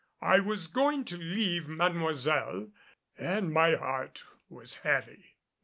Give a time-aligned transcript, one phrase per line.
[0.23, 2.71] I was going to leave Mademoiselle
[3.19, 5.35] and my heart was heavy.